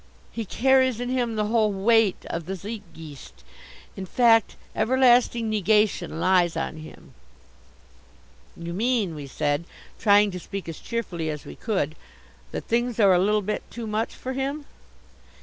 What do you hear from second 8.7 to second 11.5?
mean," we said, trying to speak as cheerfully as